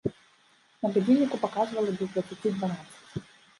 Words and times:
На 0.85 0.91
гадзінніку 0.95 1.35
паказвала 1.45 1.95
без 2.01 2.11
дваццаці 2.17 2.55
дванаццаць. 2.59 3.25